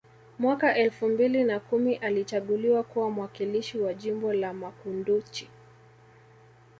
[0.39, 5.47] Mwaka elfu mbili na kumi alichaguliwa kuwa mwakilishi wa jimbo la Makunduchi